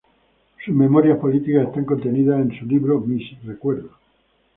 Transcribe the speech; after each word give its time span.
Sus 0.65 0.73
memorias 0.73 1.19
políticas 1.19 1.67
están 1.67 1.85
contenidas 1.85 2.39
en 2.41 2.57
su 2.57 2.65
libro 2.65 2.99
"Mis 3.01 3.33
Recuerdos". 3.45 3.91